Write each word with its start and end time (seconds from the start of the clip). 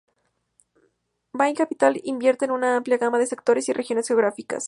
Bain 1.31 1.53
Capital 1.55 1.95
invierte 2.03 2.45
en 2.45 2.49
una 2.49 2.75
amplia 2.75 2.97
gama 2.97 3.19
de 3.19 3.27
sectores 3.27 3.69
y 3.69 3.73
regiones 3.73 4.07
geográficas. 4.07 4.59